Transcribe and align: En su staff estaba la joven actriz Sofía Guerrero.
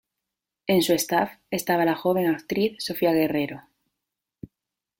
En 0.65 0.81
su 0.81 0.93
staff 0.95 1.31
estaba 1.51 1.85
la 1.85 1.93
joven 1.95 2.25
actriz 2.25 2.75
Sofía 2.83 3.11
Guerrero. 3.13 3.65